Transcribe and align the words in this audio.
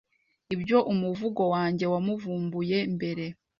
Ibyo 0.55 0.77
umuvugo 0.91 1.41
wanjye 1.53 1.85
wamuvumbuye 1.93 2.77
mbere 2.95 3.25